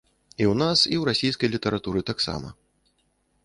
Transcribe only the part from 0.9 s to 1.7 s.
ў расійскай